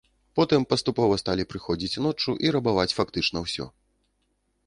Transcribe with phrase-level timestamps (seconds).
[0.37, 3.65] Потым паступова сталі прыходзіць ноччу і рабаваць фактычна ўсё.